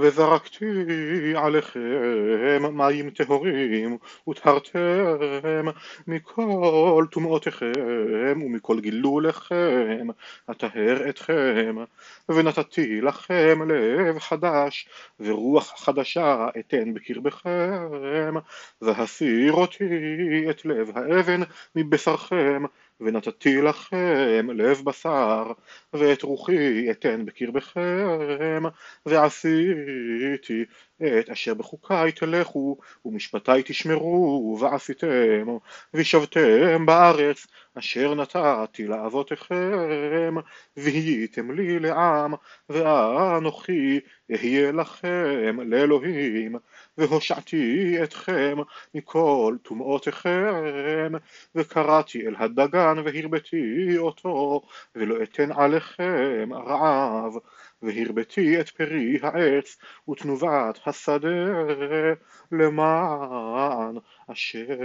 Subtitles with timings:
[0.00, 0.66] וזרקתי
[1.36, 3.98] עליכם מים טהורים
[4.28, 5.66] וטהרתם
[6.06, 10.06] מכל טומאותיכם ומכל גילוליכם.
[10.50, 11.76] אטהר אתכם
[12.28, 14.88] ונתתי לכם לב חדש
[15.20, 18.34] ורוח חדשה אתן בקרבכם.
[18.82, 21.40] והסיר אותי את לב האבן
[21.76, 22.62] מבשרכם
[23.00, 25.52] ונתתי לכם לב בשר
[25.92, 28.62] ואת רוחי אתן בקרבכם
[29.06, 30.64] ועשיתי
[31.02, 35.56] את אשר בחוקיי תלכו ומשפטיי תשמרו ועשיתם
[35.94, 37.46] וישבתם בארץ
[37.78, 40.34] אשר נתתי לאבותיכם
[40.76, 42.34] והייתם לי לעם
[42.68, 44.00] ואנוכי
[44.32, 46.56] אהיה לכם לאלוהים
[46.98, 48.58] והושעתי אתכם
[48.94, 51.12] מכל טומאותיכם
[51.54, 54.62] וקראתי אל הדגן והרביתי אותו
[54.94, 57.32] ולא אתן עליכם רעב
[57.82, 59.76] והרביתי את פרי העץ
[60.10, 61.28] ותנובת השדה
[62.52, 63.96] למען
[64.32, 64.78] אשר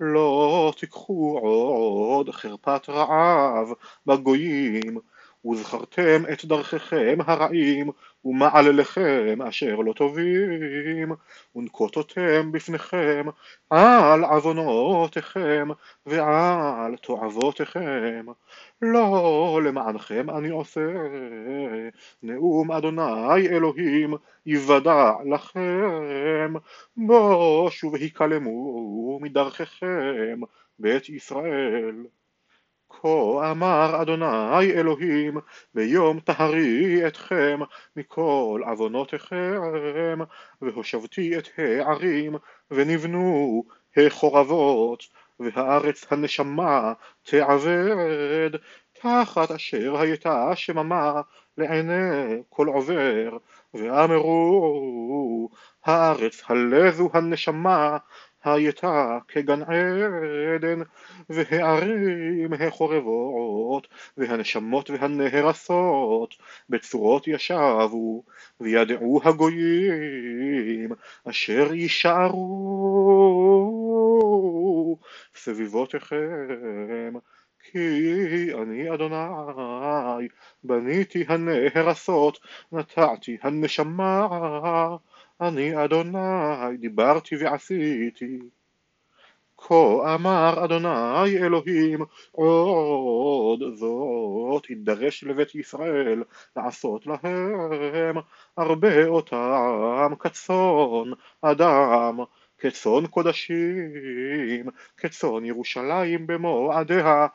[0.00, 3.68] לא תיקחו עוד חרפת רעב
[4.06, 4.98] בגויים
[5.44, 7.90] וזכרתם את דרכיכם הרעים
[8.24, 11.12] ומעלליכם אשר לא טובים.
[11.56, 13.26] ונקוטותם בפניכם
[13.70, 15.68] על עוונותיכם
[16.06, 18.26] ועל תועבותיכם.
[18.82, 20.86] לא למענכם אני עושה
[22.22, 24.14] נאום אדוני אלוהים
[24.46, 26.54] יוודע לכם.
[26.96, 30.40] בושו והיכלמו מדרכיכם
[30.78, 32.04] בית ישראל
[33.02, 35.38] כה אמר אדוני אלוהים
[35.74, 37.60] ביום טהרי אתכם
[37.96, 40.18] מכל עוונותיכם
[40.62, 42.36] והושבתי את הערים
[42.70, 43.64] ונבנו
[43.96, 45.04] החורבות
[45.40, 48.50] והארץ הנשמה תעבד
[48.92, 51.20] תחת אשר הייתה שממה
[51.58, 53.36] לעיני כל עובר
[53.74, 55.50] ואמרו
[55.84, 57.96] הארץ הלזו הנשמה
[58.44, 60.80] הייתה כגן עדן
[61.28, 66.34] והערים החורבות והנשמות והנהרסות
[66.68, 68.22] בצורות ישבו
[68.60, 70.92] וידעו הגויים
[71.24, 72.90] אשר יישארו.
[75.34, 77.12] סביבותיכם
[77.62, 80.28] כי אני אדוני
[80.64, 82.38] בניתי הנהרסות
[82.72, 84.26] נטעתי הנשמה
[85.40, 88.38] אני אדוני דיברתי ועשיתי.
[89.58, 92.00] כה אמר אדוני אלוהים
[92.32, 96.22] עוד זאת ידרש לבית ישראל
[96.56, 98.16] לעשות להם
[98.56, 101.10] הרבה אותם כצאן
[101.42, 102.18] אדם
[102.58, 107.26] כצאן קודשים כצאן ירושלים במועדיה.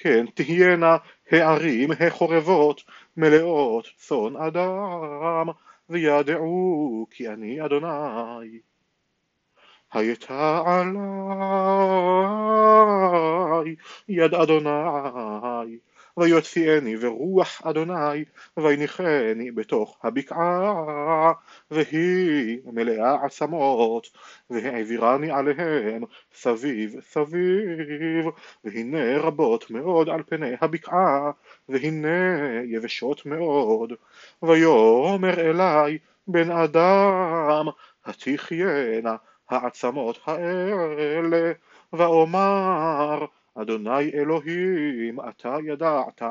[0.00, 0.96] כן תהיינה
[1.30, 2.82] הערים החורבות
[3.16, 5.48] מלאות צאן אדם
[5.88, 8.60] וידעו כי אני אדוני.
[9.92, 10.96] הייתה עלי
[14.08, 15.78] יד אדוני
[16.18, 18.24] ויוציאני ורוח אדוני
[18.56, 21.32] ויניחני בתוך הבקעה
[21.70, 24.08] והיא מלאה עצמות
[24.50, 26.02] והעבירני עליהם
[26.34, 28.26] סביב סביב
[28.64, 31.30] והנה רבות מאוד על פני הבקעה
[31.68, 33.92] והנה יבשות מאוד.
[34.42, 35.98] ויאמר אלי
[36.28, 37.66] בן אדם
[38.04, 39.16] התחיינה
[39.48, 41.52] העצמות האלה
[41.92, 43.24] ואומר
[43.62, 46.22] אדוני אלוהים אתה ידעת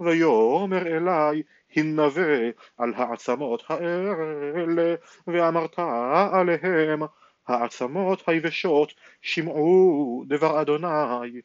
[0.00, 1.42] ויאמר אלי
[1.76, 4.94] הנבא על העצמות האלה
[5.26, 5.78] ואמרת
[6.32, 7.02] עליהם
[7.48, 11.40] העצמות היבשות שמעו דבר אדוני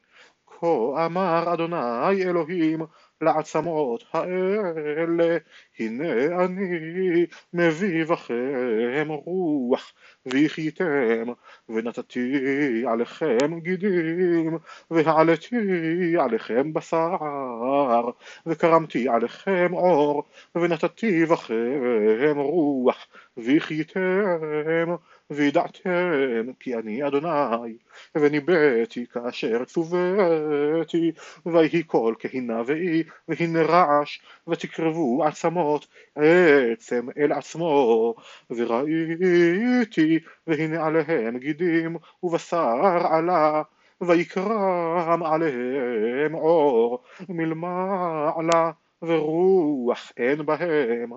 [0.62, 2.82] כה אמר אדוני אלוהים
[3.22, 5.38] לעצמות האלה
[5.80, 9.94] הנה אני מביא בכם רוח
[10.26, 11.24] והחייתם
[11.70, 12.32] ונתתי
[12.88, 14.58] עליכם גידים
[14.92, 15.56] והעליתי
[16.20, 17.16] עליכם בשר
[18.46, 20.24] וקרמתי עליכם אור
[20.56, 23.08] ונתתי בכם רוח
[23.38, 24.96] והחייתם
[25.32, 27.78] וידעתם כי אני אדוני
[28.16, 31.12] וניבאתי כאשר צוויתי
[31.46, 38.16] ויהי קול כהנה ואי והנה רעש ותקרבו עצמות עצם אל עצמו
[38.50, 43.62] וראיתי והנה עליהם גידים ובשר עלה
[44.02, 51.12] ויקרם עליהם אור מלמעלה ורוח אין בהם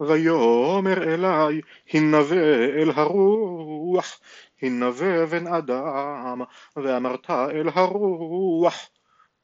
[0.00, 1.60] ויאמר אלי
[1.92, 2.36] הנבא
[2.82, 4.20] אל הרוח
[4.62, 6.42] הנבא בן אדם
[6.76, 8.88] ואמרת אל הרוח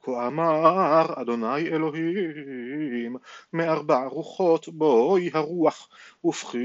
[0.05, 3.17] כה אמר אדוני אלוהים
[3.53, 5.89] מארבע רוחות בואי הרוח
[6.25, 6.59] ופחי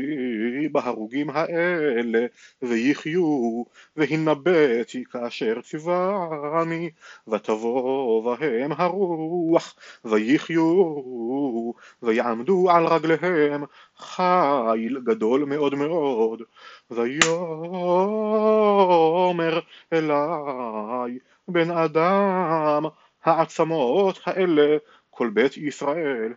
[0.72, 2.26] בהרוגים האלה
[2.62, 3.64] ויחיו
[3.96, 6.90] והנבאתי כאשר ציווני
[7.28, 9.76] ותבוא בהם הרוח
[10.06, 10.84] ויחיו
[12.04, 13.64] ויעמדו על רגליהם
[13.98, 16.42] חיל גדול מאוד מאוד
[16.92, 17.20] ויאמר
[19.94, 22.86] אלי בן אדם
[23.24, 24.78] העצמות האלה
[25.10, 26.34] כל בית ישראל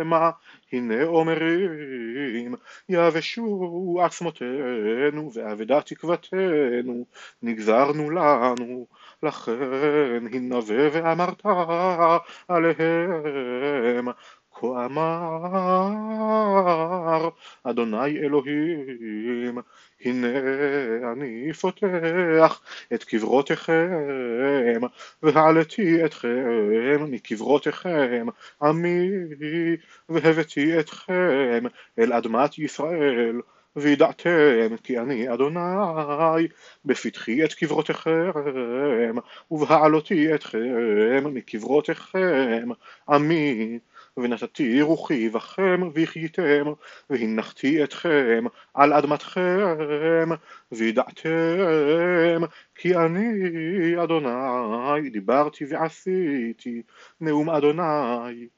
[0.00, 0.30] המה
[0.72, 2.54] הנה אומרים
[2.88, 7.04] יבשו עצמותינו ואבדה תקוותנו
[7.42, 8.86] נגזרנו לנו
[9.22, 11.42] לכן הנבא ואמרת
[12.48, 14.08] עליהם
[14.54, 15.90] כה אמר
[17.64, 19.58] אדוני אלוהים
[20.04, 20.28] הנה
[21.12, 22.60] אני פותח
[22.94, 24.80] את קברותיכם
[25.22, 28.26] והעליתי אתכם מקברותיכם
[28.62, 29.08] עמי
[30.08, 31.64] והבאתי אתכם
[31.98, 33.40] אל אדמת ישראל
[33.76, 36.48] וידעתם כי אני אדוני
[36.84, 38.30] בפתחי את קברותיכם
[39.50, 42.68] ובהעלותי אתכם מקברותיכם
[43.08, 43.78] עמי
[44.16, 46.72] ונתתי רוחי בכם והחייתם
[47.10, 48.44] והנחתי אתכם
[48.74, 50.28] על אדמתכם
[50.72, 52.42] וידעתם
[52.74, 56.82] כי אני אדוני דיברתי ועשיתי
[57.20, 58.48] נאום אדוני.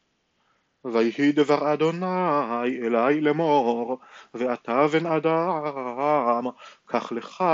[0.93, 3.99] ויהי דבר אדוני אלי לאמור
[4.35, 6.45] ואתה בן אדם
[6.87, 7.45] קח לך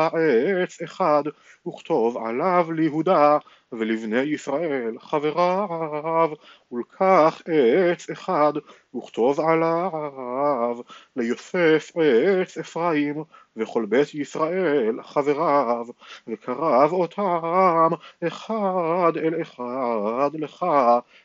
[0.63, 1.23] עץ אחד
[1.69, 3.39] וכתוב עליו ליהודה
[3.73, 6.29] ולבני ישראל חבריו
[6.73, 8.53] ולקח עץ אחד
[8.97, 10.79] וכתוב עליו
[11.17, 13.25] ליוסף עץ אפרים
[13.57, 15.87] וכל בית ישראל חבריו
[16.29, 17.89] וקרב אותם
[18.27, 20.67] אחד אל אחד לך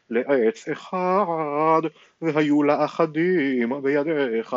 [0.10, 1.82] לעץ אחד
[2.22, 4.56] והיו לאחדים בידיך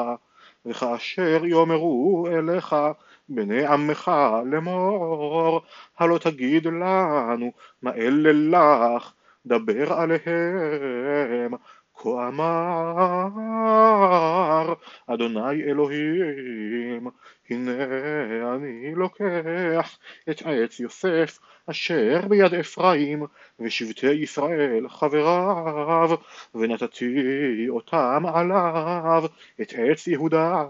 [0.67, 2.77] וכאשר יאמרו אליך
[3.31, 4.11] בני עמך
[4.47, 5.63] לאמור
[5.99, 9.13] הלא תגיד לנו מה אלה לך?
[9.47, 11.55] דבר עליהם
[11.95, 13.31] כה אמר
[15.07, 17.09] אדוני אלוהים
[17.51, 17.85] הנה
[18.55, 19.99] אני לוקח
[20.31, 23.27] את עץ יוסף אשר ביד אפרים
[23.61, 26.11] ושבטי ישראל חבריו
[26.55, 29.25] ונתתי אותם עליו
[29.61, 30.65] את עץ יהודה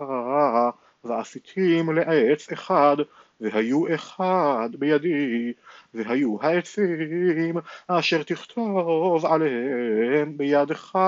[1.05, 2.97] ועשיתים לעץ אחד
[3.41, 5.52] והיו אחד בידי
[5.94, 7.56] והיו העצים
[7.88, 10.99] אשר תכתוב עליהם בידך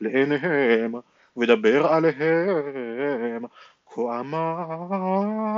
[0.00, 0.94] לעיניהם
[1.36, 3.44] ודבר עליהם
[3.94, 5.56] כה אמר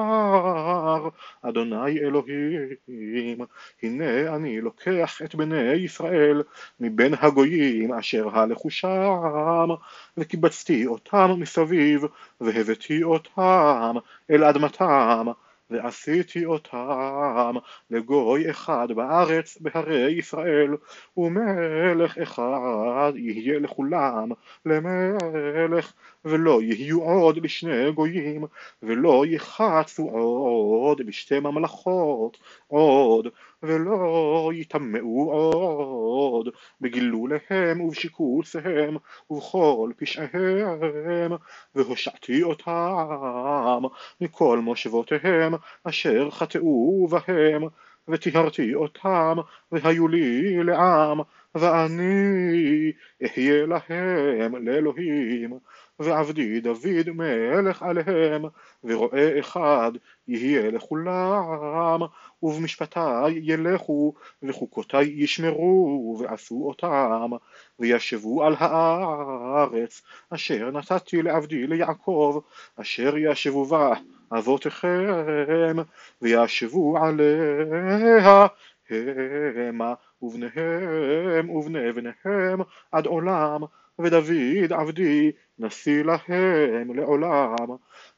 [1.43, 3.39] אדוני אלוהים
[3.83, 6.43] הנה אני לוקח את בני ישראל
[6.81, 9.69] מבין הגויים אשר הלכו שם
[10.17, 12.05] וקיבצתי אותם מסביב
[12.41, 13.97] והבאתי אותם
[14.31, 15.27] אל אדמתם
[15.75, 17.55] ועשיתי אותם
[17.91, 20.77] לגוי אחד בארץ בהרי ישראל
[21.17, 24.29] ומלך אחד יהיה לכולם
[24.67, 25.93] למלך
[26.25, 28.45] ולא יהיו עוד לשני גויים
[28.83, 32.39] ולא יחצו עוד בשתי ממלכות
[32.69, 33.29] עוד
[33.67, 36.49] ולא יטמאו עוד.
[36.81, 38.97] בגילוליהם ובשיקוציהם
[39.31, 41.33] ובכל פשעיהם
[41.75, 43.83] והושעתי אותם
[44.21, 47.63] מכל מושבותיהם אשר חטאו בהם
[48.09, 49.37] וטיהרתי אותם
[49.73, 51.21] והיו לי לעם
[51.55, 55.59] ואני אהיה להם לאלוהים
[55.99, 58.45] ועבדי דוד מלך עליהם
[58.85, 59.93] ורועה אחד
[60.29, 62.01] יהיה לכולם
[62.43, 67.31] ובמשפטי ילכו וחוקותי ישמרו ועשו אותם
[67.79, 72.41] וישבו על הארץ אשר נתתי לעבדי ליעקב
[72.77, 73.95] אשר ישבו בה
[74.33, 75.77] אבותיכם
[76.23, 78.47] וישבו עליה
[78.91, 82.61] המה ובניהם ובני בניהם
[82.93, 83.61] עד עולם
[83.99, 87.67] ודוד עבדי נשיא להם לעולם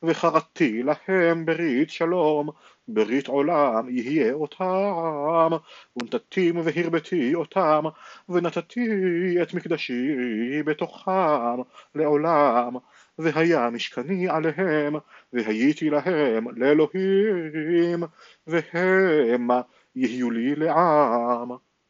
[0.02, 2.50] וחרתי להם ברית שלום
[2.88, 5.50] ברית עולם יהיה אותם
[5.96, 7.84] ונתתים והרבתי אותם
[8.28, 8.88] ונתתי
[9.42, 10.16] את מקדשי
[10.64, 11.60] בתוכם
[11.94, 12.76] לעולם
[13.18, 14.94] והיה משכני עליהם
[15.32, 18.02] והייתי להם לאלוהים
[18.46, 19.48] והם
[19.96, 21.50] יהיו לי לעם